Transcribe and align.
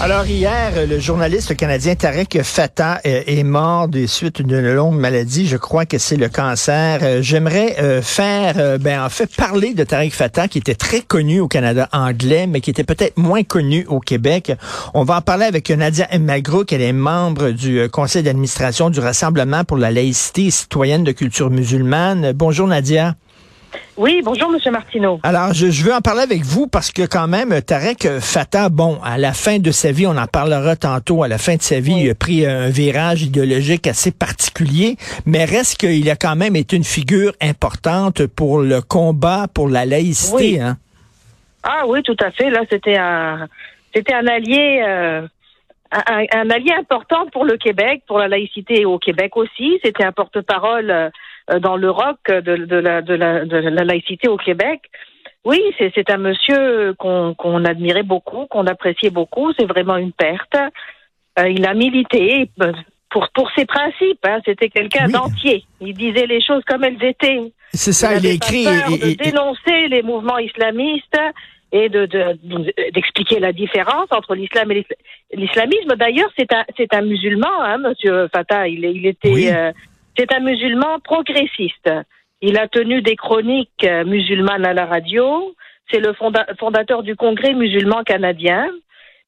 Alors 0.00 0.26
hier, 0.26 0.72
le 0.88 0.98
journaliste 0.98 1.56
canadien 1.56 1.94
Tarek 1.94 2.42
Fatah 2.42 3.00
euh, 3.06 3.22
est 3.26 3.44
mort 3.44 3.86
des 3.86 4.08
suites 4.08 4.42
d'une 4.42 4.72
longue 4.74 4.98
maladie. 4.98 5.46
Je 5.46 5.56
crois 5.56 5.86
que 5.86 5.98
c'est 5.98 6.16
le 6.16 6.28
cancer. 6.28 6.98
Euh, 7.02 7.22
j'aimerais 7.22 7.76
euh, 7.78 8.02
faire, 8.02 8.78
ben 8.80 9.02
en 9.02 9.08
fait, 9.08 9.34
parler 9.34 9.72
de 9.72 9.84
Tarek 9.84 10.12
Fatah, 10.12 10.48
qui 10.48 10.58
était 10.58 10.74
très 10.74 11.00
connu 11.00 11.38
au 11.38 11.46
Canada 11.46 11.88
anglais, 11.92 12.48
mais 12.48 12.60
qui 12.60 12.70
était 12.70 12.82
peut-être 12.82 13.16
moins 13.16 13.44
connu 13.44 13.86
au 13.88 14.00
Québec. 14.00 14.52
On 14.94 15.04
va 15.04 15.18
en 15.18 15.22
parler 15.22 15.44
avec 15.44 15.70
Nadia 15.70 16.08
Magro, 16.18 16.64
qui 16.64 16.74
est 16.74 16.92
membre 16.92 17.50
du 17.50 17.88
conseil 17.88 18.24
d'administration 18.24 18.90
du 18.90 18.98
Rassemblement 18.98 19.62
pour 19.62 19.76
la 19.76 19.92
laïcité 19.92 20.50
citoyenne 20.50 21.04
de 21.04 21.12
culture 21.12 21.50
musulmane. 21.50 22.32
Bonjour 22.32 22.66
Nadia. 22.66 23.14
Oui, 23.96 24.22
bonjour, 24.24 24.50
Monsieur 24.50 24.70
Martineau. 24.70 25.20
Alors, 25.22 25.52
je, 25.52 25.66
veux 25.84 25.92
en 25.92 26.00
parler 26.00 26.22
avec 26.22 26.42
vous 26.42 26.66
parce 26.66 26.90
que 26.90 27.06
quand 27.06 27.28
même, 27.28 27.62
Tarek 27.62 28.18
Fatah, 28.20 28.68
bon, 28.68 28.98
à 29.04 29.18
la 29.18 29.32
fin 29.32 29.58
de 29.58 29.70
sa 29.70 29.92
vie, 29.92 30.06
on 30.06 30.16
en 30.16 30.26
parlera 30.26 30.76
tantôt, 30.76 31.22
à 31.22 31.28
la 31.28 31.38
fin 31.38 31.56
de 31.56 31.62
sa 31.62 31.80
vie, 31.80 32.00
il 32.00 32.10
a 32.10 32.14
pris 32.14 32.44
un 32.44 32.68
virage 32.68 33.22
idéologique 33.22 33.86
assez 33.86 34.10
particulier, 34.10 34.96
mais 35.26 35.44
reste 35.44 35.78
qu'il 35.78 36.10
a 36.10 36.16
quand 36.16 36.36
même 36.36 36.56
été 36.56 36.76
une 36.76 36.84
figure 36.84 37.32
importante 37.40 38.26
pour 38.26 38.60
le 38.60 38.80
combat 38.80 39.46
pour 39.52 39.68
la 39.68 39.86
laïcité. 39.86 40.60
Hein? 40.60 40.76
Ah 41.62 41.84
oui, 41.86 42.02
tout 42.02 42.16
à 42.20 42.30
fait. 42.30 42.50
Là, 42.50 42.60
c'était 42.70 42.98
un, 42.98 43.48
c'était 43.94 44.14
un 44.14 44.26
allié. 44.26 44.82
Euh, 44.86 45.26
un, 45.92 46.50
allié 46.50 46.72
important 46.78 47.26
pour 47.32 47.44
le 47.44 47.56
Québec, 47.56 48.02
pour 48.06 48.18
la 48.18 48.28
laïcité 48.28 48.84
au 48.84 48.98
Québec 48.98 49.36
aussi. 49.36 49.78
C'était 49.84 50.04
un 50.04 50.12
porte-parole 50.12 50.90
euh, 50.90 51.10
dans 51.60 51.76
le 51.76 51.90
rock 51.90 52.18
de, 52.28 52.56
de, 52.56 52.76
la, 52.76 53.02
de, 53.02 53.14
la, 53.14 53.44
de 53.44 53.56
la 53.56 53.84
laïcité 53.84 54.28
au 54.28 54.36
Québec. 54.36 54.82
Oui, 55.44 55.60
c'est 55.78 56.10
un 56.10 56.16
monsieur 56.16 56.94
qu'on 56.94 57.64
admirait 57.64 58.02
beaucoup, 58.02 58.46
qu'on 58.46 58.66
appréciait 58.66 59.10
beaucoup. 59.10 59.52
C'est 59.58 59.66
vraiment 59.66 59.96
une 59.96 60.12
perte. 60.12 60.56
Euh, 61.38 61.48
il 61.48 61.66
a 61.66 61.74
milité 61.74 62.48
euh, 62.62 62.72
pour, 63.10 63.28
pour 63.34 63.50
ses 63.54 63.66
principes. 63.66 64.24
Hein. 64.24 64.40
C'était 64.44 64.70
quelqu'un 64.70 65.08
d'entier. 65.08 65.64
Il 65.80 65.94
disait 65.94 66.26
les 66.26 66.40
choses 66.40 66.62
comme 66.66 66.84
elles 66.84 67.02
étaient. 67.02 67.52
C'est 67.72 67.92
ça, 67.92 68.14
il, 68.16 68.26
a 68.26 68.30
écrit. 68.30 68.64
de 68.64 69.22
dénoncer 69.22 69.88
les 69.88 70.02
mouvements 70.02 70.38
islamistes 70.38 71.18
et 71.72 71.88
de 71.88 72.06
d'expliquer 72.92 73.40
la 73.40 73.52
différence 73.52 74.06
entre 74.12 74.36
l'islam 74.36 74.70
et 74.70 74.86
l'islamisme. 75.34 75.96
D'ailleurs, 75.96 76.30
c'est 76.38 76.52
un 76.52 76.64
c'est 76.76 76.94
un 76.94 77.02
musulman, 77.02 77.62
hein, 77.62 77.78
Monsieur 77.78 78.28
Fatah. 78.32 78.68
Il, 78.68 78.84
il 78.84 79.06
était 79.06 79.72
c'est 80.16 80.32
un 80.32 80.40
musulman 80.40 81.00
progressiste. 81.00 81.90
Il 82.40 82.58
a 82.58 82.68
tenu 82.68 83.02
des 83.02 83.16
chroniques 83.16 83.84
euh, 83.84 84.04
musulmanes 84.04 84.66
à 84.66 84.74
la 84.74 84.86
radio. 84.86 85.54
C'est 85.90 86.00
le 86.00 86.14
fondateur 86.58 87.02
du 87.02 87.16
Congrès 87.16 87.54
musulman 87.54 88.02
canadien. 88.04 88.70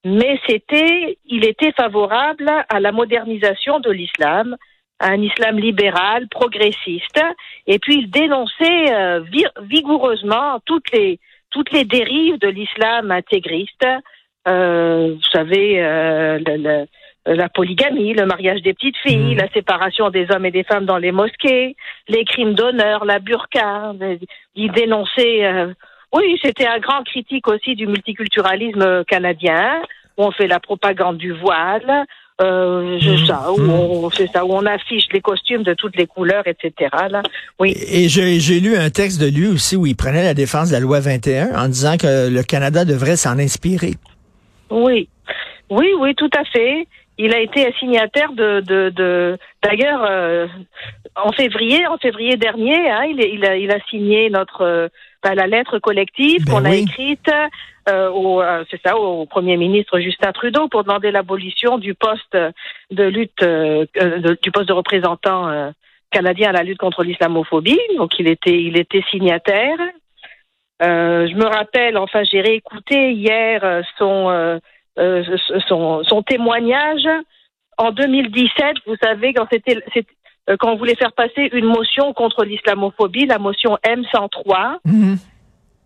Mais 0.05 0.39
c'était, 0.47 1.19
il 1.25 1.45
était 1.45 1.73
favorable 1.73 2.51
à 2.69 2.81
la 2.81 2.93
modernisation 2.93 3.81
de 3.81 3.91
l'islam, 3.91 4.57
à 5.01 5.09
un 5.09 5.21
islam 5.21 5.59
libéral, 5.59 6.29
progressiste. 6.29 7.21
Et 7.67 7.79
puis 7.79 7.97
il 7.97 8.11
dénonçait 8.11 8.95
euh, 8.95 9.21
vigoureusement 9.63 10.61
toutes 10.65 10.91
les 10.93 11.19
toutes 11.51 11.73
les 11.73 11.85
dérives 11.85 12.39
de 12.39 12.49
l'islam 12.49 13.11
intégriste. 13.11 13.87
Euh, 14.47 15.15
vous 15.15 15.31
savez, 15.33 15.77
le, 15.77 16.49
euh, 16.49 16.85
la 17.35 17.49
polygamie, 17.49 18.15
le 18.15 18.27
mariage 18.27 18.63
des 18.63 18.73
petites 18.73 18.97
filles, 18.99 19.35
hmm. 19.35 19.39
la 19.39 19.49
séparation 19.51 20.11
des 20.11 20.27
hommes 20.31 20.47
et 20.47 20.51
des 20.51 20.65
femmes 20.65 20.87
dans 20.87 20.99
les 20.99 21.13
mosquées, 21.13 21.77
les 22.09 22.25
crimes 22.25 22.55
d'honneur, 22.55 23.05
la 23.05 23.19
burqa. 23.19 23.93
Il 24.55 24.73
dénonçait. 24.73 25.45
Euh, 25.45 25.73
oui, 26.13 26.39
c'était 26.43 26.67
un 26.67 26.79
grand 26.79 27.03
critique 27.03 27.49
aussi 27.49 27.75
du 27.75 27.87
multiculturalisme 27.87 29.05
canadien. 29.05 29.83
Où 30.19 30.25
on 30.25 30.31
fait 30.31 30.47
la 30.47 30.61
propagande 30.61 31.19
du 31.19 31.33
voile. 31.33 32.07
Euh, 32.41 32.99
hmm. 32.99 33.27
ça, 33.27 33.51
où 33.51 33.61
hmm. 33.61 33.71
on, 33.71 34.11
c'est 34.11 34.31
ça, 34.31 34.45
où 34.45 34.53
on 34.53 34.67
affiche 34.67 35.05
les 35.13 35.21
costumes 35.21 35.63
de 35.63 35.73
toutes 35.73 35.97
les 35.97 36.07
couleurs, 36.07 36.45
etc. 36.47 36.91
Là. 37.11 37.23
Oui. 37.59 37.75
Et 37.89 38.09
j'ai 38.09 38.61
lu 38.61 38.77
un 38.77 38.91
texte 38.91 39.21
de 39.21 39.27
lui 39.27 39.47
aussi 39.47 39.75
où 39.75 39.87
il 39.87 39.97
prenait 39.97 40.23
la 40.23 40.35
défense 40.35 40.69
de 40.69 40.75
la 40.75 40.81
loi 40.81 41.01
21 41.01 41.57
en 41.57 41.69
disant 41.69 41.97
que 41.97 42.29
le 42.29 42.43
Canada 42.43 42.85
devrait 42.85 43.17
s'en 43.17 43.39
inspirer. 43.39 43.95
Oui, 44.71 45.09
oui, 45.71 45.87
oui, 45.99 46.15
tout 46.15 46.31
à 46.37 46.45
fait. 46.45 46.87
Il 47.19 47.35
a 47.35 47.41
été 47.41 47.73
signataire 47.79 48.33
de, 48.33 48.61
de, 48.61 48.91
de 48.91 49.39
d'ailleurs 49.63 50.05
euh, 50.05 50.47
en 51.15 51.33
février, 51.33 51.87
en 51.87 51.97
février 51.97 52.37
dernier, 52.37 52.91
hein, 52.91 53.05
il, 53.05 53.21
il, 53.21 53.45
a, 53.47 53.57
il 53.57 53.71
a 53.71 53.81
signé 53.89 54.29
notre 54.29 54.61
euh, 54.63 54.89
bah, 55.23 55.35
la 55.35 55.47
lettre 55.47 55.79
collective 55.79 56.45
ben 56.45 56.53
qu'on 56.53 56.65
a 56.67 56.75
écrite 56.75 57.31
euh, 57.89 58.11
au 58.11 58.43
euh, 58.43 58.65
c'est 58.71 58.81
ça 58.85 58.99
au 58.99 59.25
premier 59.25 59.57
ministre 59.57 59.99
Justin 59.99 60.33
Trudeau 60.33 60.69
pour 60.69 60.85
demander 60.85 61.11
l'abolition 61.11 61.79
du 61.79 61.95
poste 61.95 62.37
de 62.91 63.05
lutte 63.05 63.43
du 63.43 64.51
poste 64.51 64.69
de 64.69 64.73
représentant 64.73 65.73
canadien 66.11 66.51
à 66.51 66.53
la 66.53 66.63
lutte 66.63 66.79
contre 66.79 67.03
l'islamophobie. 67.03 67.81
Donc 67.97 68.19
il 68.19 68.29
était 68.29 68.61
il 68.63 68.77
était 68.79 69.03
signataire. 69.11 69.79
je 70.81 71.35
me 71.35 71.47
rappelle, 71.47 71.97
enfin 71.97 72.25
j'ai 72.25 72.43
réécouté 72.43 73.13
hier 73.13 73.83
son 73.97 74.61
euh, 74.99 75.23
son, 75.69 76.03
son, 76.05 76.23
témoignage 76.23 77.07
en 77.79 77.91
2017. 77.93 78.77
Vous 78.87 78.97
savez, 79.03 79.35
quand 79.35 79.47
c'était 79.51 79.83
euh, 80.49 80.57
quand 80.59 80.73
on 80.73 80.77
voulait 80.77 80.95
faire 80.95 81.13
passer 81.13 81.49
une 81.53 81.67
motion 81.67 82.13
contre 82.13 82.45
l'islamophobie, 82.45 83.27
la 83.27 83.39
motion 83.39 83.79
M103. 83.85 84.79
Mhm. 84.85 85.19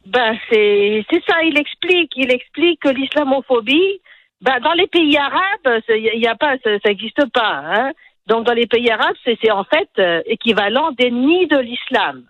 Ben 0.06 0.36
c'est 0.50 1.04
ça. 1.28 1.42
Il 1.44 1.58
explique, 1.58 2.12
il 2.16 2.32
explique 2.32 2.80
que 2.80 2.88
l'islamophobie, 2.88 4.00
ben 4.40 4.58
dans 4.60 4.72
les 4.72 4.86
pays 4.86 5.16
arabes, 5.16 5.82
il 5.88 6.20
y 6.20 6.26
a 6.26 6.34
pas, 6.34 6.56
ça 6.64 6.78
n'existe 6.86 7.26
pas. 7.32 7.62
Hein. 7.64 7.92
Donc 8.26 8.46
dans 8.46 8.54
les 8.54 8.66
pays 8.66 8.90
arabes, 8.90 9.16
c'est 9.24 9.50
en 9.50 9.64
fait 9.64 9.88
euh, 9.98 10.22
équivalent 10.26 10.92
d'ennemi 10.92 11.46
de 11.46 11.58
l'islam. 11.58 12.24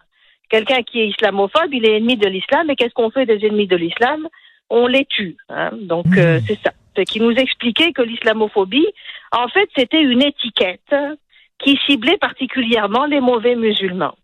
Quelqu'un 0.49 0.83
qui 0.83 1.01
est 1.01 1.09
islamophobe, 1.09 1.73
il 1.73 1.87
est 1.87 1.99
ennemi 1.99 2.17
de 2.17 2.29
l'islam. 2.29 2.69
Et 2.71 2.77
qu'est-ce 2.77 2.95
qu'on 2.95 3.11
fait 3.11 3.27
des 3.27 3.47
ennemis 3.47 3.69
de 3.69 3.77
l'islam? 3.77 4.27
On 4.71 4.87
les 4.87 5.05
tue. 5.05 5.37
Hein. 5.49 5.71
Donc 5.73 6.07
euh, 6.17 6.39
hmm. 6.39 6.43
c'est 6.47 6.59
ça. 6.63 6.73
C'est 6.97 7.05
qui 7.05 7.21
nous 7.21 7.33
expliquait 7.33 7.93
que 7.93 8.03
l'islamophobie, 8.03 8.89
en 9.31 9.47
fait, 9.49 9.69
c'était 9.77 10.03
une 10.03 10.23
étiquette 10.23 10.95
qui 11.59 11.79
ciblait 11.87 12.19
particulièrement 12.19 13.07
les 13.07 13.21
mauvais 13.21 13.55
musulmans. 13.55 14.17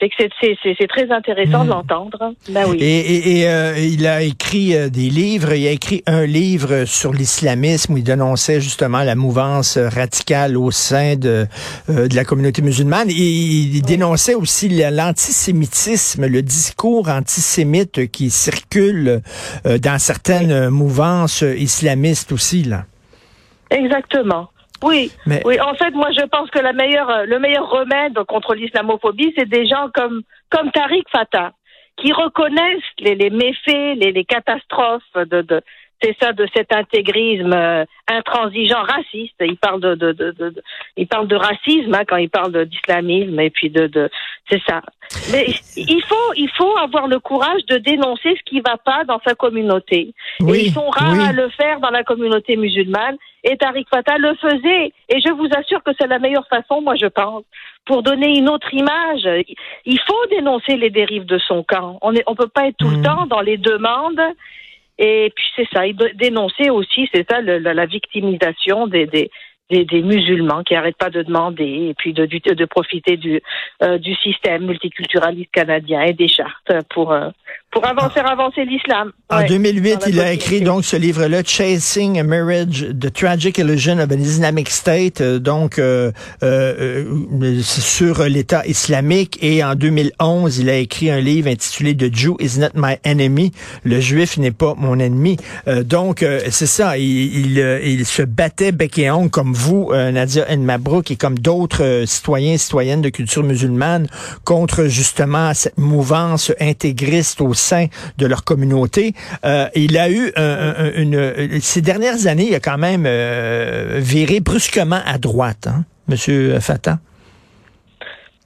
C'est 0.00 0.88
très 0.88 1.10
intéressant 1.10 1.64
de 1.64 1.68
hmm. 1.68 1.70
l'entendre. 1.70 2.34
Ben 2.48 2.64
oui. 2.68 2.78
Et, 2.80 3.40
et, 3.40 3.48
euh, 3.48 3.78
il 3.78 4.06
a 4.06 4.22
écrit 4.22 4.76
euh, 4.76 4.88
des 4.88 5.08
livres. 5.08 5.52
Il 5.54 5.66
a 5.66 5.70
écrit 5.70 6.02
un 6.06 6.26
livre 6.26 6.84
sur 6.84 7.12
l'islamisme 7.12 7.94
où 7.94 7.96
il 7.96 8.04
dénonçait 8.04 8.60
justement 8.60 9.02
la 9.02 9.14
mouvance 9.14 9.78
radicale 9.78 10.56
au 10.56 10.70
sein 10.70 11.16
de, 11.16 11.46
euh, 11.90 12.08
de 12.08 12.16
la 12.16 12.24
communauté 12.24 12.60
musulmane. 12.60 13.08
Et 13.08 13.12
il 13.12 13.82
dénonçait 13.82 14.34
aussi 14.34 14.68
l'antisémitisme, 14.68 16.26
le 16.26 16.42
discours 16.42 17.08
antisémite 17.08 18.10
qui 18.10 18.30
circule 18.30 19.22
dans 19.64 19.98
certaines 19.98 20.68
mouvances 20.68 21.42
islamistes 21.42 22.32
aussi. 22.32 22.64
Là. 22.64 22.84
Exactement. 23.70 24.48
Oui, 24.84 25.10
oui. 25.44 25.60
En 25.60 25.74
fait, 25.74 25.90
moi, 25.92 26.10
je 26.12 26.24
pense 26.26 26.50
que 26.50 26.58
la 26.58 26.72
meilleure, 26.72 27.10
euh, 27.10 27.24
le 27.24 27.38
meilleur 27.38 27.68
remède 27.68 28.22
contre 28.24 28.54
l'islamophobie, 28.54 29.32
c'est 29.36 29.48
des 29.48 29.66
gens 29.66 29.88
comme 29.94 30.22
comme 30.50 30.70
Tariq 30.70 31.04
Fatah, 31.10 31.52
qui 31.96 32.12
reconnaissent 32.12 32.92
les, 32.98 33.14
les 33.14 33.30
méfaits, 33.30 33.96
les, 33.96 34.12
les 34.12 34.24
catastrophes 34.24 35.02
de, 35.14 35.42
de 35.42 35.62
c'est 36.04 36.16
ça 36.20 36.32
de 36.32 36.46
cet 36.54 36.72
intégrisme 36.72 37.52
euh, 37.52 37.84
intransigeant 38.08 38.82
raciste. 38.82 39.34
Il 39.40 39.56
parle 39.56 39.80
de, 39.80 39.94
de, 39.94 40.12
de, 40.12 40.32
de 40.32 40.62
il 40.96 41.06
parle 41.06 41.28
de 41.28 41.36
racisme 41.36 41.94
hein, 41.94 42.04
quand 42.06 42.16
il 42.16 42.28
parle 42.28 42.66
d'islamisme 42.66 43.40
et 43.40 43.50
puis 43.50 43.70
de, 43.70 43.86
de 43.86 44.10
c'est 44.50 44.60
ça. 44.68 44.82
Mais 45.32 45.46
il 45.76 46.02
faut 46.02 46.32
il 46.36 46.50
faut 46.50 46.76
avoir 46.76 47.08
le 47.08 47.20
courage 47.20 47.64
de 47.66 47.76
dénoncer 47.78 48.36
ce 48.36 48.42
qui 48.44 48.60
va 48.60 48.76
pas 48.76 49.04
dans 49.04 49.20
sa 49.26 49.34
communauté. 49.34 50.14
et 50.40 50.66
ils 50.66 50.72
sont 50.72 50.88
rares 50.88 51.28
à 51.28 51.32
le 51.32 51.48
faire 51.50 51.80
dans 51.80 51.90
la 51.90 52.04
communauté 52.04 52.56
musulmane. 52.56 53.16
Et 53.42 53.56
Tariq 53.56 53.86
Fatah 53.88 54.18
le 54.18 54.34
faisait. 54.34 54.92
Et 55.08 55.20
je 55.20 55.32
vous 55.32 55.48
assure 55.56 55.82
que 55.82 55.90
c'est 55.98 56.06
la 56.06 56.18
meilleure 56.18 56.48
façon, 56.48 56.80
moi 56.82 56.94
je 56.96 57.06
pense, 57.06 57.44
pour 57.86 58.02
donner 58.02 58.38
une 58.38 58.48
autre 58.48 58.72
image. 58.72 59.28
Il 59.84 60.00
faut 60.00 60.26
dénoncer 60.30 60.76
les 60.76 60.90
dérives 60.90 61.26
de 61.26 61.38
son 61.38 61.62
camp. 61.62 61.98
On 62.02 62.12
ne 62.12 62.20
on 62.26 62.34
peut 62.34 62.48
pas 62.48 62.68
être 62.68 62.76
tout 62.76 62.88
le 62.88 62.98
mmh. 62.98 63.02
temps 63.02 63.26
dans 63.26 63.40
les 63.40 63.56
demandes 63.56 64.20
et 64.98 65.32
puis 65.34 65.44
c'est 65.56 65.68
ça, 65.72 65.86
il 65.86 65.96
dénoncer 66.14 66.70
aussi, 66.70 67.08
c'est 67.12 67.28
ça, 67.28 67.40
la, 67.40 67.86
victimisation 67.86 68.86
des, 68.86 69.06
des, 69.06 69.30
des, 69.70 70.02
musulmans 70.02 70.62
qui 70.62 70.74
n'arrêtent 70.74 70.98
pas 70.98 71.10
de 71.10 71.22
demander 71.22 71.88
et 71.88 71.94
puis 71.94 72.12
de, 72.12 72.26
de, 72.26 72.64
profiter 72.64 73.16
du, 73.16 73.40
euh, 73.82 73.98
du 73.98 74.14
système 74.16 74.66
multiculturaliste 74.66 75.50
canadien 75.50 76.02
et 76.02 76.12
des 76.12 76.28
chartes 76.28 76.72
pour, 76.90 77.12
euh, 77.12 77.30
pour 77.74 77.84
avancer, 77.86 78.20
avancer 78.20 78.64
l'islam. 78.64 79.10
En 79.28 79.44
2008, 79.44 80.04
il 80.06 80.20
a 80.20 80.32
écrit 80.32 80.60
donc 80.60 80.84
ce 80.84 80.96
livre-là, 80.96 81.42
Chasing 81.44 82.20
a 82.20 82.22
Marriage, 82.22 82.86
The 82.98 83.12
Tragic 83.12 83.58
Illusion 83.58 83.98
of 83.98 84.12
an 84.12 84.20
Islamic 84.20 84.70
State, 84.70 85.20
euh, 85.20 85.40
donc 85.40 85.80
euh, 85.80 86.12
euh, 86.44 87.04
euh, 87.42 87.60
sur 87.62 88.22
l'État 88.22 88.64
islamique. 88.66 89.38
Et 89.42 89.64
en 89.64 89.74
2011, 89.74 90.58
il 90.58 90.70
a 90.70 90.76
écrit 90.76 91.10
un 91.10 91.18
livre 91.18 91.50
intitulé 91.50 91.96
The 91.96 92.14
Jew 92.14 92.36
is 92.38 92.60
not 92.60 92.68
my 92.76 92.94
enemy, 93.02 93.50
le 93.82 93.98
Juif 93.98 94.38
n'est 94.38 94.52
pas 94.52 94.74
mon 94.76 95.00
ennemi. 95.00 95.36
donc 95.66 96.24
c'est 96.50 96.66
ça, 96.66 96.96
il, 96.96 97.58
il, 97.58 98.06
se 98.06 98.22
battait 98.22 98.70
bec 98.70 98.98
et 98.98 99.10
ongle 99.10 99.30
comme 99.30 99.52
vous, 99.52 99.90
Nadia 99.92 100.44
El 100.48 100.60
Mabrouk, 100.60 101.10
et 101.10 101.16
comme 101.16 101.38
d'autres 101.38 102.04
citoyens 102.06 102.52
et 102.52 102.58
citoyennes 102.58 103.02
de 103.02 103.08
culture 103.08 103.42
musulmane 103.42 104.06
contre 104.44 104.84
justement 104.84 105.52
cette 105.54 105.78
mouvance 105.78 106.52
intégriste 106.60 107.40
au 107.40 107.52
sein 107.64 107.86
de 108.18 108.26
leur 108.26 108.44
communauté. 108.44 109.14
Euh, 109.44 109.68
il 109.74 109.96
a 109.98 110.10
eu 110.10 110.32
une, 110.96 111.60
ces 111.60 111.80
dernières 111.80 112.26
années, 112.26 112.48
il 112.48 112.54
a 112.54 112.60
quand 112.60 112.78
même 112.78 113.04
euh, 113.06 113.98
viré 114.00 114.40
brusquement 114.40 115.00
à 115.04 115.18
droite, 115.18 115.66
hein, 115.66 115.84
Monsieur 116.08 116.60
Fatah. 116.60 116.98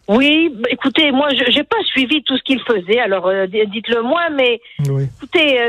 Oui, 0.06 0.50
écoutez, 0.70 1.12
moi, 1.12 1.28
je 1.34 1.54
n'ai 1.54 1.64
pas 1.64 1.82
suivi 1.84 2.22
tout 2.22 2.34
ce 2.38 2.42
qu'il 2.42 2.60
faisait. 2.60 2.98
Alors, 2.98 3.26
euh, 3.26 3.46
dites-le 3.46 4.00
moi, 4.00 4.30
mais 4.34 4.58
écoutez, 4.80 5.60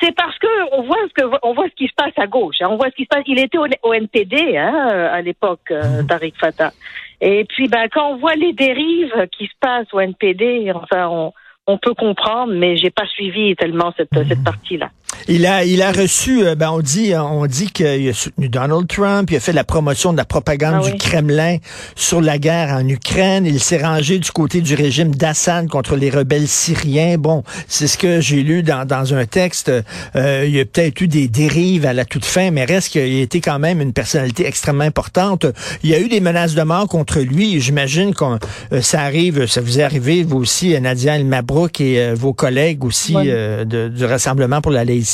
c'est 0.00 0.14
parce 0.14 0.38
que 0.38 0.46
on 0.72 0.82
voit 0.84 0.96
ce 1.08 1.22
que 1.22 1.28
on 1.42 1.52
voit 1.52 1.66
ce 1.66 1.74
qui 1.74 1.88
se 1.88 1.94
passe 1.94 2.14
à 2.16 2.26
gauche. 2.26 2.56
Hein. 2.62 2.68
on 2.70 2.76
voit 2.76 2.88
ce 2.88 2.94
qui 2.94 3.02
se 3.02 3.08
passe. 3.08 3.24
Il 3.26 3.38
était 3.38 3.58
au, 3.58 3.92
NPD 3.92 4.56
hein, 4.56 5.10
à 5.12 5.20
l'époque, 5.20 5.70
mmh. 5.70 6.06
Tariq 6.06 6.34
Fatah. 6.40 6.72
Et 7.20 7.44
puis, 7.44 7.68
ben, 7.68 7.86
quand 7.92 8.14
on 8.14 8.16
voit 8.16 8.34
les 8.34 8.54
dérives 8.54 9.28
qui 9.36 9.44
se 9.44 9.52
passent 9.60 9.92
au 9.92 10.00
NPD, 10.00 10.72
enfin, 10.74 11.06
on, 11.08 11.32
on 11.66 11.78
peut 11.78 11.94
comprendre, 11.94 12.52
mais 12.54 12.76
j'ai 12.76 12.90
pas 12.90 13.06
suivi 13.06 13.54
tellement 13.56 13.92
cette, 13.96 14.10
cette 14.12 14.38
mhm. 14.38 14.44
partie-là. 14.44 14.90
Il 15.28 15.46
a, 15.46 15.64
il 15.64 15.82
a 15.82 15.92
reçu, 15.92 16.44
euh, 16.44 16.54
ben 16.56 16.70
on 16.70 16.80
dit, 16.80 17.12
on 17.16 17.46
dit 17.46 17.70
qu'il 17.70 18.08
a 18.08 18.12
soutenu 18.12 18.48
Donald 18.48 18.88
Trump, 18.88 19.30
il 19.30 19.36
a 19.36 19.40
fait 19.40 19.52
la 19.52 19.62
promotion 19.62 20.12
de 20.12 20.16
la 20.16 20.24
propagande 20.24 20.82
ah 20.84 20.90
du 20.90 20.96
Kremlin 20.96 21.58
sur 21.94 22.20
la 22.20 22.38
guerre 22.38 22.70
en 22.70 22.86
Ukraine. 22.88 23.46
Il 23.46 23.60
s'est 23.60 23.82
rangé 23.82 24.18
du 24.18 24.30
côté 24.32 24.60
du 24.60 24.74
régime 24.74 25.14
d'Assad 25.14 25.68
contre 25.68 25.94
les 25.94 26.10
rebelles 26.10 26.48
syriens. 26.48 27.18
Bon, 27.18 27.44
c'est 27.68 27.86
ce 27.86 27.98
que 27.98 28.20
j'ai 28.20 28.42
lu 28.42 28.62
dans, 28.62 28.84
dans 28.84 29.14
un 29.14 29.24
texte. 29.24 29.70
Euh, 30.16 30.44
il 30.46 30.54
y 30.54 30.60
a 30.60 30.64
peut-être 30.64 31.00
eu 31.00 31.08
des 31.08 31.28
dérives 31.28 31.86
à 31.86 31.92
la 31.92 32.04
toute 32.04 32.24
fin, 32.24 32.50
mais 32.50 32.64
reste 32.64 32.88
qu'il 32.88 33.02
a 33.02 33.04
été 33.04 33.40
quand 33.40 33.60
même 33.60 33.80
une 33.80 33.92
personnalité 33.92 34.46
extrêmement 34.46 34.84
importante. 34.84 35.46
Il 35.84 35.90
y 35.90 35.94
a 35.94 36.00
eu 36.00 36.08
des 36.08 36.20
menaces 36.20 36.54
de 36.54 36.62
mort 36.62 36.88
contre 36.88 37.20
lui. 37.20 37.60
J'imagine 37.60 38.12
que 38.14 38.24
euh, 38.24 38.80
ça 38.80 39.02
arrive, 39.02 39.46
ça 39.46 39.60
vous 39.60 39.78
est 39.78 39.82
arrivé, 39.84 40.24
vous 40.24 40.38
aussi, 40.38 40.78
Nadia 40.80 41.16
El 41.16 41.26
Mabrouk 41.26 41.80
et 41.80 42.12
vos 42.14 42.32
collègues 42.32 42.84
aussi 42.84 43.14
du 43.14 44.04
Rassemblement 44.04 44.60
pour 44.60 44.72
la 44.72 44.84
laïcité 44.84 45.11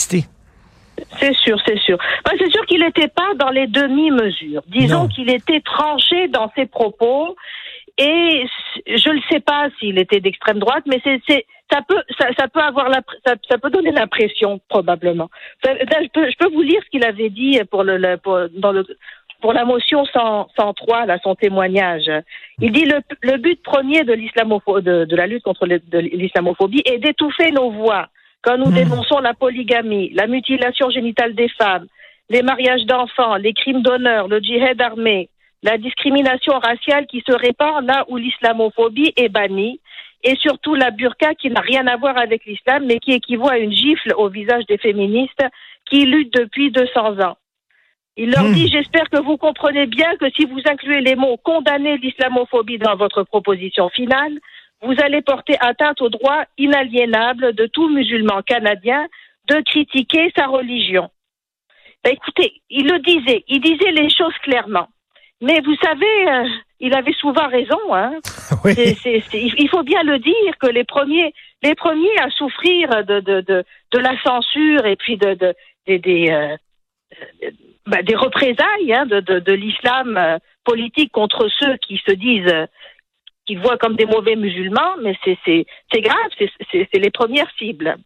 c'est 1.21 1.35
sûr, 1.35 1.59
c'est 1.67 1.79
sûr. 1.79 1.99
Ben, 2.25 2.33
c'est 2.39 2.51
sûr 2.51 2.65
qu'il 2.67 2.81
n'était 2.81 3.09
pas 3.09 3.35
dans 3.37 3.51
les 3.51 3.67
demi-mesures. 3.67 4.63
Disons 4.67 5.09
qu'il 5.09 5.31
était 5.31 5.61
tranché 5.61 6.29
dans 6.29 6.51
ses 6.57 6.67
propos. 6.67 7.37
Et 7.99 8.45
je 8.87 9.11
ne 9.11 9.21
sais 9.29 9.41
pas 9.41 9.69
s'il 9.79 9.99
était 9.99 10.21
d'extrême 10.21 10.61
droite, 10.61 10.85
mais 10.87 11.01
c'est, 11.03 11.47
ça 11.71 11.81
peut, 11.87 12.01
ça, 12.17 12.47
peut 12.47 12.61
avoir 12.61 12.89
la, 12.89 13.01
ça, 13.27 13.59
peut 13.59 13.71
donner 13.71 13.91
l'impression 13.91 14.61
probablement. 14.69 15.29
je, 15.65 16.09
peux, 16.13 16.31
je 16.31 16.37
peux 16.39 16.53
vous 16.53 16.63
lire 16.63 16.81
ce 16.85 16.91
qu'il 16.91 17.05
avait 17.05 17.31
dit 17.31 17.59
pour 17.71 17.83
le, 17.83 18.17
pour, 18.19 18.39
dans 18.55 18.71
le, 18.71 18.87
pour 19.41 19.53
la 19.53 19.65
motion 19.65 20.05
103, 20.05 21.07
là, 21.07 21.19
son 21.25 21.35
témoignage. 21.35 22.09
Il 22.61 22.71
dit 22.71 22.85
le, 22.85 23.01
le 23.23 23.37
but 23.39 23.61
premier 23.65 24.05
de, 24.05 25.05
de, 25.05 25.17
la 25.17 25.27
lutte 25.27 25.43
contre 25.43 25.67
l'islamophobie 25.67 26.83
est 26.85 26.99
d'étouffer 26.99 27.51
nos 27.51 27.73
voix 27.73 28.09
quand 28.43 28.57
nous 28.57 28.71
hmm. 28.71 28.75
dénonçons 28.75 29.19
la 29.21 29.35
polygamie, 29.35 30.11
la 30.15 30.27
mutilation 30.27 30.91
génitale 30.91 31.35
des 31.35 31.49
femmes, 31.51 31.87
les 32.31 32.43
mariages 32.43 32.85
d'enfants, 32.85 33.37
les 33.37 33.53
crimes 33.53 33.83
d'honneur, 33.83 34.29
le 34.29 34.41
djihad 34.41 34.81
armé, 34.81 35.29
la 35.63 35.79
discrimination 35.79 36.59
raciale 36.59 37.07
qui 37.07 37.23
se 37.27 37.35
répand 37.35 37.85
là 37.87 38.05
où 38.09 38.17
l'islamophobie 38.17 39.13
est 39.17 39.29
bannie, 39.29 39.81
et 40.25 40.37
surtout 40.37 40.75
la 40.75 40.91
burqa 40.91 41.35
qui 41.35 41.51
n'a 41.51 41.61
rien 41.61 41.87
à 41.87 41.97
voir 41.97 42.19
avec 42.19 42.45
l'islam, 42.45 42.85
mais 42.87 42.99
qui 42.99 43.13
équivaut 43.13 43.49
à 43.49 43.59
une 43.59 43.73
gifle 43.73 44.13
au 44.17 44.29
visage 44.29 44.67
des 44.67 44.79
féministes 44.79 45.45
qui 45.89 46.05
luttent 46.05 46.35
depuis 46.35 46.71
200 46.71 47.21
ans. 47.21 47.37
Il 48.17 48.31
leur 48.33 48.45
hmm. 48.45 48.53
dit, 48.53 48.69
j'espère 48.69 49.09
que 49.11 49.23
vous 49.23 49.37
comprenez 49.37 49.87
bien 49.87 50.17
que 50.17 50.29
si 50.31 50.45
vous 50.45 50.61
incluez 50.67 51.01
les 51.01 51.15
mots 51.15 51.37
condamner 51.37 51.99
l'islamophobie 51.99 52.79
dans 52.79 52.97
votre 52.97 53.23
proposition 53.23 53.89
finale, 53.91 54.39
vous 54.83 54.95
allez 55.03 55.23
porter 55.23 55.57
atteinte 55.61 56.01
au 56.01 56.09
droit 56.09 56.45
inaliénable 56.57 57.55
de 57.55 57.67
tout 57.67 57.89
musulman 57.89 58.43
canadien 58.43 59.07
de 59.49 59.61
critiquer 59.63 60.33
sa 60.37 60.47
religion. 60.47 61.11
Ben, 62.05 62.13
écoutez, 62.13 62.63
il 62.71 62.87
le 62.87 62.99
disait, 63.01 63.45
il 63.49 63.61
disait 63.61 63.93
les 63.93 64.09
choses 64.11 64.37
clairement. 64.43 64.89
Mais 65.41 65.61
vous 65.61 65.75
savez, 65.77 66.29
euh, 66.29 66.49
il 66.81 66.95
avait 66.95 67.13
souvent 67.13 67.49
raison. 67.49 67.79
Hein. 67.93 68.13
il 68.65 69.69
faut 69.71 69.83
bien 69.83 70.03
le 70.03 70.19
dire 70.19 70.59
que 70.61 70.67
les 70.67 70.85
premiers, 70.85 71.33
les 71.63 71.75
premiers 71.75 72.19
à 72.21 72.31
souffrir 72.31 73.05
de, 73.05 73.21
de, 73.21 73.41
de, 73.41 73.65
de 73.93 73.99
la 73.99 74.21
censure 74.23 74.87
et 74.87 74.97
puis 74.97 75.17
de, 75.17 75.35
de, 75.35 75.55
des, 75.87 76.31
euh, 76.31 76.57
ben, 77.87 78.03
des 78.05 78.17
représailles 78.17 78.93
hein, 78.93 79.07
de, 79.07 79.21
de, 79.21 79.39
de 79.39 79.53
l'islam 79.53 80.17
euh, 80.17 80.39
politique 80.65 81.13
contre 81.13 81.49
ceux 81.49 81.77
qui 81.79 82.01
se 82.07 82.13
disent 82.13 82.69
qu'ils 83.49 83.59
voient 83.59 83.79
comme 83.79 83.97
des 83.97 84.05
mauvais 84.05 84.37
musulmans, 84.37 84.97
mais 85.03 85.17
c'est 85.25 86.01
grave, 86.01 86.31
c'est 86.71 86.99
les 86.99 87.11
premières 87.11 87.51
cibles. 87.59 87.97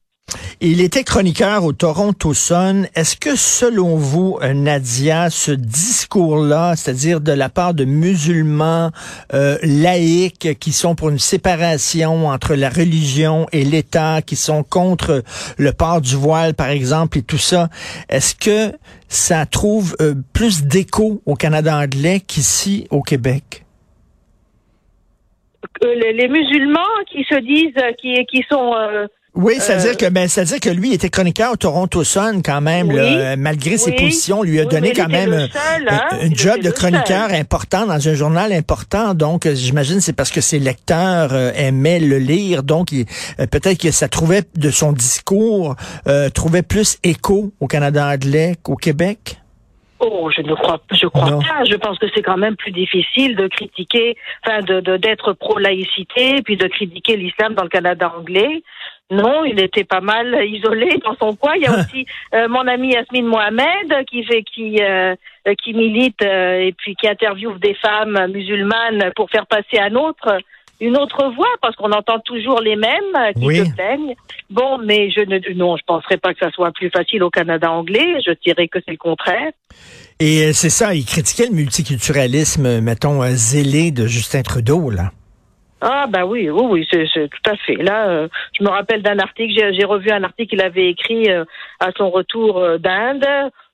Il 0.60 0.80
était 0.80 1.02
chroniqueur 1.02 1.64
au 1.64 1.72
Toronto 1.72 2.32
Sun. 2.32 2.86
Est-ce 2.94 3.16
que, 3.16 3.34
selon 3.34 3.96
vous, 3.96 4.38
Nadia, 4.54 5.28
ce 5.28 5.50
discours-là, 5.50 6.76
c'est-à-dire 6.76 7.20
de 7.20 7.32
la 7.32 7.48
part 7.48 7.74
de 7.74 7.84
musulmans 7.84 8.92
euh, 9.34 9.58
laïcs 9.62 10.56
qui 10.60 10.70
sont 10.70 10.94
pour 10.94 11.10
une 11.10 11.18
séparation 11.18 12.28
entre 12.28 12.54
la 12.54 12.70
religion 12.70 13.48
et 13.50 13.64
l'État, 13.64 14.22
qui 14.22 14.36
sont 14.36 14.62
contre 14.62 15.24
le 15.58 15.72
port 15.72 16.00
du 16.00 16.14
voile, 16.14 16.54
par 16.54 16.68
exemple, 16.68 17.18
et 17.18 17.22
tout 17.22 17.38
ça, 17.38 17.68
est-ce 18.08 18.36
que 18.36 18.72
ça 19.08 19.44
trouve 19.46 19.96
euh, 20.00 20.14
plus 20.32 20.62
d'écho 20.62 21.20
au 21.26 21.34
Canada 21.34 21.76
anglais 21.76 22.20
qu'ici 22.20 22.86
au 22.90 23.02
Québec? 23.02 23.64
Les, 25.82 26.28
musulmans 26.28 26.80
qui 27.10 27.24
se 27.24 27.38
disent, 27.40 27.74
qui, 27.98 28.24
qui 28.26 28.44
sont 28.50 28.74
euh, 28.74 29.06
oui, 29.34 29.54
c'est-à-dire 29.58 29.96
que 29.96 30.10
ben, 30.10 30.28
c'est-à-dire 30.28 30.60
que 30.60 30.68
lui 30.68 30.92
était 30.92 31.08
chroniqueur 31.08 31.52
au 31.52 31.56
Toronto 31.56 32.04
Sun 32.04 32.42
quand 32.44 32.60
même, 32.60 32.92
malgré 33.38 33.78
ses 33.78 33.92
positions, 33.92 34.42
lui 34.42 34.60
a 34.60 34.66
donné 34.66 34.92
quand 34.92 35.08
même 35.08 35.32
un, 35.32 35.48
hein. 35.88 36.08
job 36.32 36.60
de 36.60 36.70
chroniqueur 36.70 37.32
important 37.32 37.86
dans 37.86 38.08
un 38.08 38.14
journal 38.14 38.52
important. 38.52 39.14
Donc, 39.14 39.48
j'imagine 39.50 40.02
c'est 40.02 40.12
parce 40.12 40.30
que 40.30 40.42
ses 40.42 40.58
lecteurs 40.58 41.32
euh, 41.32 41.50
aimaient 41.54 41.98
le 41.98 42.18
lire, 42.18 42.62
donc 42.62 42.92
euh, 42.92 43.46
peut-être 43.46 43.78
que 43.78 43.90
ça 43.90 44.06
trouvait 44.06 44.42
de 44.54 44.70
son 44.70 44.92
discours 44.92 45.76
trouvait 46.34 46.62
plus 46.62 46.98
écho 47.02 47.52
au 47.60 47.66
Canada 47.66 48.06
anglais 48.06 48.56
qu'au 48.62 48.76
Québec. 48.76 49.41
Oh, 50.04 50.30
je 50.34 50.42
ne 50.42 50.54
crois, 50.54 50.80
je 50.90 51.06
crois 51.06 51.38
pas. 51.38 51.64
Je 51.64 51.76
pense 51.76 51.96
que 51.98 52.06
c'est 52.12 52.22
quand 52.22 52.36
même 52.36 52.56
plus 52.56 52.72
difficile 52.72 53.36
de 53.36 53.46
critiquer, 53.46 54.16
enfin, 54.44 54.60
de 54.60 54.96
d'être 54.96 55.32
pro 55.32 55.58
laïcité, 55.58 56.42
puis 56.42 56.56
de 56.56 56.66
critiquer 56.66 57.16
l'islam 57.16 57.54
dans 57.54 57.62
le 57.62 57.68
Canada 57.68 58.12
anglais. 58.18 58.62
Non, 59.12 59.44
il 59.44 59.60
était 59.60 59.84
pas 59.84 60.00
mal 60.00 60.44
isolé 60.46 60.98
dans 61.04 61.14
son 61.14 61.36
coin. 61.36 61.54
Il 61.54 61.62
y 61.62 61.66
a 61.66 61.72
aussi 61.78 62.04
euh, 62.34 62.48
mon 62.48 62.66
ami 62.66 62.94
Yasmine 62.94 63.26
Mohamed 63.26 64.04
qui 64.08 64.24
fait 64.24 64.42
qui 64.42 64.82
euh, 64.82 65.14
qui 65.62 65.72
milite 65.72 66.22
euh, 66.22 66.66
et 66.66 66.72
puis 66.72 66.96
qui 66.96 67.06
interviewe 67.06 67.58
des 67.60 67.74
femmes 67.74 68.26
musulmanes 68.32 69.12
pour 69.14 69.30
faire 69.30 69.46
passer 69.46 69.78
un 69.78 69.94
autre 69.94 70.38
une 70.82 70.96
autre 70.96 71.32
voix 71.36 71.54
parce 71.62 71.76
qu'on 71.76 71.92
entend 71.92 72.18
toujours 72.18 72.60
les 72.60 72.74
mêmes 72.74 73.14
euh, 73.14 73.32
qui 73.32 73.56
se 73.56 73.72
plaignent. 73.72 74.14
Bon, 74.50 74.78
mais 74.78 75.10
je 75.10 75.20
ne 75.20 75.54
non, 75.54 75.76
je 75.76 75.84
penserais 75.86 76.16
pas 76.16 76.34
que 76.34 76.40
ça 76.40 76.50
soit 76.50 76.72
plus 76.72 76.90
facile 76.90 77.22
au 77.22 77.30
Canada 77.30 77.70
anglais. 77.70 78.20
Je 78.26 78.32
dirais 78.44 78.66
que 78.66 78.80
c'est 78.84 78.90
le 78.90 78.96
contraire. 78.96 79.52
Et 80.18 80.46
euh, 80.46 80.52
c'est 80.52 80.70
ça, 80.70 80.92
il 80.94 81.04
critiquait 81.04 81.46
le 81.46 81.54
multiculturalisme, 81.54 82.80
mettons, 82.80 83.22
euh, 83.22 83.30
zélé 83.30 83.92
de 83.92 84.06
Justin 84.06 84.42
Trudeau, 84.42 84.90
là. 84.90 85.12
Ah 85.80 86.06
bah 86.08 86.26
oui, 86.26 86.50
oui, 86.50 86.64
oui, 86.68 86.88
c'est 86.90 87.28
tout 87.28 87.50
à 87.50 87.56
fait. 87.56 87.74
Là, 87.74 88.28
je 88.56 88.62
me 88.62 88.68
rappelle 88.68 89.02
d'un 89.02 89.18
article, 89.18 89.52
j'ai 89.52 89.84
revu 89.84 90.10
un 90.12 90.22
article 90.22 90.50
qu'il 90.50 90.62
avait 90.62 90.88
écrit 90.88 91.28
à 91.28 91.90
son 91.96 92.08
retour 92.08 92.78
d'Inde. 92.78 93.26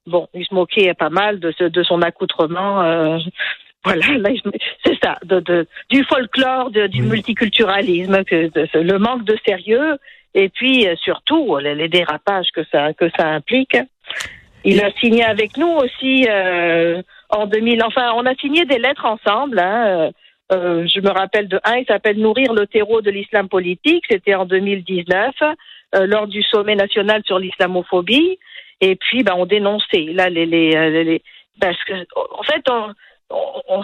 Bon, 0.06 0.26
il 0.32 0.46
se 0.46 0.54
moquait 0.54 0.94
pas 0.94 1.10
mal 1.10 1.38
de, 1.38 1.52
de 1.68 1.82
son 1.82 2.00
accoutrement. 2.00 3.18
Voilà, 3.88 4.06
c'est 4.84 4.98
ça, 5.02 5.16
de, 5.24 5.66
du 5.90 6.04
folklore, 6.04 6.70
du 6.70 7.02
multiculturalisme, 7.02 8.22
le 8.28 8.98
manque 8.98 9.24
de 9.24 9.36
sérieux, 9.46 9.96
et 10.34 10.48
puis 10.48 10.86
euh, 10.86 10.94
surtout 10.96 11.56
les, 11.58 11.88
dérapages 11.88 12.50
que 12.54 12.62
ça 12.70 12.92
que 12.92 13.10
ça 13.16 13.28
implique. 13.28 13.76
Il 14.64 14.82
a 14.82 14.90
signé 15.00 15.24
avec 15.24 15.56
nous 15.56 15.68
aussi 15.68 16.26
euh, 16.28 17.02
en 17.30 17.46
2000. 17.46 17.82
Enfin, 17.84 18.12
on 18.14 18.26
a 18.26 18.34
signé 18.34 18.64
des 18.64 18.78
lettres 18.78 19.06
ensemble. 19.06 19.58
Hein, 19.58 20.10
euh, 20.52 20.86
je 20.86 21.00
me 21.00 21.10
rappelle 21.10 21.48
de 21.48 21.60
un, 21.64 21.76
il 21.76 21.86
s'appelle 21.86 22.18
Nourrir 22.18 22.52
le 22.52 22.66
terreau 22.66 23.00
de 23.00 23.10
l'islam 23.10 23.48
politique. 23.48 24.04
C'était 24.10 24.34
en 24.34 24.44
2019. 24.44 25.34
lors 26.04 26.26
du 26.26 26.42
sommet 26.42 26.74
national 26.74 27.22
sur 27.24 27.38
l'islamophobie. 27.38 28.38
Et 28.80 28.96
puis, 28.96 29.22
ben, 29.22 29.34
on 29.36 29.46
dénonçait 29.46 30.06
là 30.12 30.28
les, 30.28 30.46
les, 30.46 31.04
les, 31.04 31.22
parce 31.60 31.82
que 31.84 31.94
en 32.14 32.42
fait, 32.42 32.62
on, 32.70 32.92
on, 33.30 33.82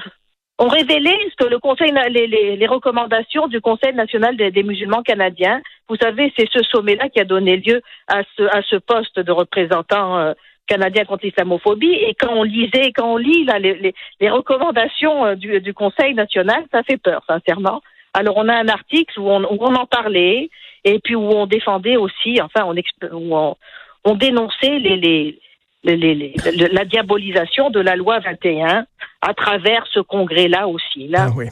on 0.58 0.68
révélait 0.68 1.18
ce 1.30 1.44
que 1.44 1.50
le 1.50 1.58
Conseil, 1.58 1.92
les, 2.10 2.26
les, 2.26 2.56
les 2.56 2.66
recommandations 2.66 3.48
du 3.48 3.60
Conseil 3.60 3.92
national 3.94 4.36
des, 4.36 4.50
des 4.52 4.62
musulmans 4.62 5.02
canadiens. 5.02 5.60
Vous 5.88 5.96
savez, 5.96 6.32
c'est 6.38 6.48
ce 6.50 6.62
sommet-là 6.62 7.08
qui 7.08 7.20
a 7.20 7.24
donné 7.24 7.56
lieu 7.56 7.82
à 8.06 8.22
ce, 8.36 8.42
à 8.44 8.62
ce 8.62 8.76
poste 8.76 9.18
de 9.18 9.32
représentant 9.32 10.18
euh, 10.18 10.32
canadien 10.68 11.04
contre 11.04 11.26
l'islamophobie. 11.26 11.92
Et 11.92 12.14
quand 12.14 12.32
on 12.32 12.44
lisait, 12.44 12.92
quand 12.92 13.14
on 13.14 13.16
lit 13.16 13.44
là, 13.44 13.58
les, 13.58 13.74
les, 13.74 13.94
les 14.20 14.30
recommandations 14.30 15.26
euh, 15.26 15.34
du, 15.34 15.60
du, 15.60 15.74
Conseil 15.74 16.14
national, 16.14 16.64
ça 16.70 16.84
fait 16.84 16.98
peur, 16.98 17.24
sincèrement. 17.26 17.82
Alors, 18.12 18.36
on 18.36 18.48
a 18.48 18.54
un 18.54 18.68
article 18.68 19.18
où 19.18 19.28
on, 19.28 19.42
où 19.42 19.58
on 19.58 19.74
en 19.74 19.86
parlait 19.86 20.50
et 20.84 21.00
puis 21.00 21.16
où 21.16 21.28
on 21.30 21.46
défendait 21.46 21.96
aussi, 21.96 22.40
enfin, 22.40 22.64
on, 22.64 22.74
où 23.12 23.36
on, 23.36 23.56
on 24.04 24.14
dénonçait 24.14 24.78
les, 24.78 24.96
les 24.96 25.40
les, 25.84 26.34
la 26.72 26.84
diabolisation 26.84 27.70
de 27.70 27.80
la 27.80 27.96
loi 27.96 28.18
21 28.20 28.86
à 29.20 29.34
travers 29.34 29.86
ce 29.92 30.00
congrès-là 30.00 30.66
aussi. 30.68 31.08
Là. 31.08 31.26
Ah 31.28 31.32
oui. 31.36 31.46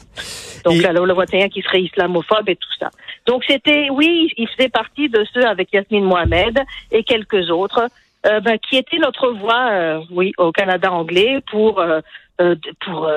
Donc 0.64 0.80
la 0.82 0.92
loi 0.92 1.06
21 1.14 1.48
qui 1.48 1.62
serait 1.62 1.82
islamophobe 1.82 2.48
et 2.48 2.56
tout 2.56 2.68
ça. 2.78 2.90
Donc 3.26 3.44
c'était, 3.46 3.88
oui, 3.90 4.30
il 4.36 4.48
faisait 4.48 4.68
partie 4.68 5.08
de 5.08 5.24
ceux 5.32 5.46
avec 5.46 5.72
Yasmine 5.72 6.04
Mohamed 6.04 6.60
et 6.90 7.02
quelques 7.02 7.50
autres 7.50 7.88
euh, 8.26 8.40
ben, 8.40 8.58
qui 8.58 8.76
étaient 8.76 8.98
notre 8.98 9.30
voix, 9.30 9.70
euh, 9.70 10.00
oui, 10.10 10.32
au 10.38 10.52
Canada 10.52 10.92
anglais 10.92 11.40
pour 11.50 11.80
euh, 11.80 12.00
euh 12.40 12.54
pour 12.84 13.10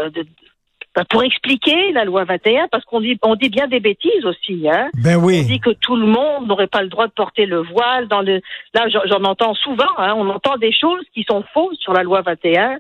pour 1.03 1.23
expliquer 1.23 1.91
la 1.91 2.05
loi 2.05 2.23
21, 2.23 2.67
parce 2.69 2.85
qu'on 2.85 3.01
dit, 3.01 3.17
on 3.21 3.35
dit 3.35 3.49
bien 3.49 3.67
des 3.67 3.81
bêtises 3.81 4.23
aussi. 4.23 4.67
Hein. 4.69 4.89
Ben 4.93 5.17
oui. 5.17 5.41
On 5.43 5.47
dit 5.47 5.59
que 5.59 5.71
tout 5.71 5.95
le 5.95 6.07
monde 6.07 6.47
n'aurait 6.47 6.67
pas 6.67 6.81
le 6.81 6.87
droit 6.87 7.07
de 7.07 7.11
porter 7.11 7.45
le 7.45 7.61
voile. 7.61 8.07
Dans 8.07 8.21
le, 8.21 8.41
là, 8.73 8.87
j'en 8.87 9.23
entends 9.23 9.55
souvent. 9.55 9.97
Hein, 9.97 10.13
on 10.15 10.29
entend 10.29 10.57
des 10.57 10.71
choses 10.71 11.03
qui 11.13 11.25
sont 11.29 11.43
fausses 11.53 11.77
sur 11.79 11.93
la 11.93 12.03
loi 12.03 12.21
21. 12.21 12.79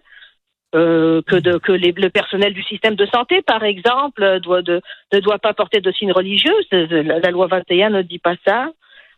Euh, 0.73 1.21
que, 1.21 1.37
de, 1.37 1.57
que 1.57 1.71
les, 1.71 1.93
le 1.93 2.09
personnel 2.09 2.53
du 2.53 2.61
système 2.63 2.95
de 2.95 3.05
santé, 3.05 3.41
par 3.41 3.63
exemple, 3.63 4.41
doit 4.41 4.61
de, 4.61 4.81
ne 5.13 5.19
doit 5.19 5.39
pas 5.39 5.53
porter 5.53 5.79
de 5.79 5.89
signes 5.93 6.11
religieux. 6.11 6.53
La, 6.71 7.19
la, 7.19 7.31
loi 7.31 7.47
21 7.47 7.91
ne 7.91 8.01
dit 8.01 8.19
pas 8.19 8.35
ça. 8.45 8.71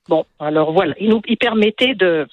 Bon, 0.07 0.25
alors 0.39 0.71
voilà, 0.71 0.93
il 0.99 1.09
nous 1.09 1.21
il 1.27 1.37
permettait 1.37 1.95
de 1.95 2.27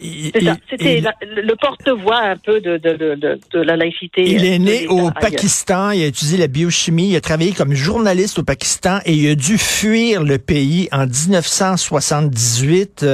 c'était 0.00 1.02
le 1.22 1.54
porte-voix 1.56 2.18
un 2.18 2.36
peu 2.36 2.60
de, 2.60 2.76
de, 2.76 2.96
de, 2.96 3.40
de, 3.52 3.60
la 3.60 3.76
laïcité. 3.76 4.22
Il 4.22 4.44
est 4.44 4.60
né 4.60 4.86
au 4.86 5.10
Pakistan, 5.10 5.90
il 5.90 6.04
a 6.04 6.06
étudié 6.06 6.38
la 6.38 6.46
biochimie, 6.46 7.10
il 7.10 7.16
a 7.16 7.20
travaillé 7.20 7.52
comme 7.52 7.74
journaliste 7.74 8.38
au 8.38 8.44
Pakistan 8.44 9.00
et 9.04 9.12
il 9.12 9.28
a 9.28 9.34
dû 9.34 9.58
fuir 9.58 10.22
le 10.22 10.38
pays 10.38 10.88
en 10.92 11.06
1978 11.06 13.06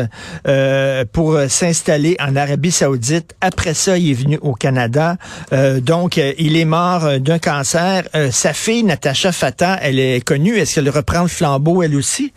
euh, 0.47 1.05
pour 1.11 1.39
s'installer 1.49 2.17
en 2.21 2.37
Arabie 2.37 2.71
saoudite. 2.71 3.35
Après 3.41 3.73
ça, 3.73 3.97
il 3.97 4.11
est 4.11 4.15
venu 4.15 4.39
au 4.43 4.53
Canada. 4.53 5.17
Euh, 5.53 5.81
donc, 5.81 6.19
il 6.19 6.57
est 6.57 6.67
mort 6.67 7.19
d'un 7.19 7.39
cancer. 7.39 8.03
Euh, 8.15 8.31
sa 8.31 8.53
fille, 8.53 8.83
Natacha 8.83 9.33
Fatah, 9.33 9.79
elle 9.81 9.99
est 9.99 10.23
connue. 10.23 10.57
Est-ce 10.57 10.75
qu'elle 10.75 10.91
reprend 10.91 11.23
le 11.23 11.29
flambeau, 11.29 11.83
elle 11.83 11.97
aussi? 11.97 12.35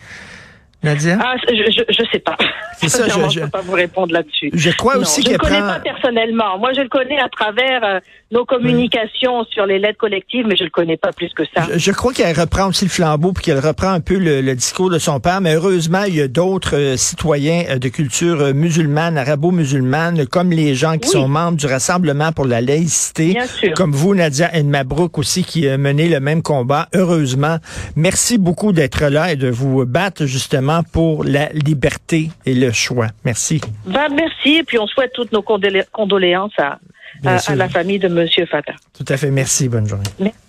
Nadia? 0.83 1.17
Ah, 1.19 1.35
je, 1.49 1.83
je 1.89 2.03
sais 2.11 2.19
pas. 2.19 2.37
C'est 2.77 2.89
ça, 2.89 3.07
je, 3.07 3.29
je, 3.29 3.39
peux 3.41 3.49
pas 3.49 3.61
vous 3.61 3.73
répondre 3.73 4.13
là-dessus. 4.13 4.51
Je 4.53 4.69
crois 4.69 4.97
aussi. 4.97 5.23
Je 5.23 5.31
ne 5.31 5.37
connais 5.37 5.59
pas 5.59 5.79
personnellement. 5.79 6.59
Moi, 6.59 6.73
je 6.73 6.81
le 6.81 6.89
connais 6.89 7.19
à 7.19 7.29
travers 7.29 7.83
euh, 7.83 7.99
nos 8.31 8.45
communications 8.45 9.43
sur 9.45 9.65
les 9.65 9.79
lettres 9.79 9.97
collectives, 9.97 10.45
mais 10.47 10.55
je 10.55 10.63
le 10.63 10.69
connais 10.69 10.97
pas 10.97 11.11
plus 11.11 11.33
que 11.33 11.43
ça. 11.55 11.67
Je, 11.75 11.91
crois 11.91 12.13
qu'elle 12.13 12.39
reprend 12.39 12.67
aussi 12.67 12.85
le 12.85 12.91
flambeau, 12.91 13.33
puis 13.33 13.45
qu'elle 13.45 13.59
reprend 13.59 13.89
un 13.89 13.99
peu 13.99 14.17
le, 14.17 14.53
discours 14.53 14.91
de 14.91 14.99
son 14.99 15.19
père. 15.19 15.41
Mais 15.41 15.55
heureusement, 15.55 16.03
il 16.03 16.15
y 16.15 16.21
a 16.21 16.27
d'autres 16.27 16.75
euh, 16.75 16.97
citoyens 16.97 17.63
euh, 17.69 17.79
de 17.79 17.89
culture 17.89 18.53
musulmane, 18.53 19.17
arabo-musulmane, 19.17 20.27
comme 20.27 20.51
les 20.51 20.75
gens 20.75 20.97
qui 20.97 21.09
sont 21.09 21.27
membres 21.27 21.57
du 21.57 21.65
Rassemblement 21.65 22.31
pour 22.31 22.45
la 22.45 22.61
laïcité, 22.61 23.33
Bien 23.33 23.47
sûr. 23.47 23.73
comme 23.73 23.91
vous, 23.91 24.13
Nadia 24.13 24.51
Mabrouk 24.63 25.17
aussi, 25.17 25.43
qui 25.43 25.67
a 25.67 25.77
mené 25.77 26.07
le 26.07 26.19
même 26.19 26.43
combat. 26.43 26.87
Heureusement, 26.93 27.57
merci 27.95 28.37
beaucoup 28.37 28.73
d'être 28.73 29.05
là 29.05 29.31
et 29.31 29.35
de 29.35 29.49
vous 29.49 29.85
battre 29.85 30.25
justement 30.25 30.66
pour 30.91 31.23
la 31.23 31.49
liberté 31.49 32.29
et 32.45 32.53
le 32.53 32.71
choix. 32.71 33.07
Merci. 33.23 33.61
Ben, 33.85 34.07
merci. 34.13 34.57
Et 34.57 34.63
puis 34.63 34.77
on 34.77 34.87
souhaite 34.87 35.11
toutes 35.13 35.31
nos 35.31 35.41
condoléances 35.41 36.57
à, 36.57 36.79
à, 37.25 37.55
la 37.55 37.69
famille 37.69 37.99
de 37.99 38.07
M. 38.07 38.27
Fatah. 38.47 38.73
Tout 38.97 39.05
à 39.07 39.17
fait. 39.17 39.31
Merci. 39.31 39.69
Bonne 39.69 39.87
journée. 39.87 40.09
Merci. 40.19 40.46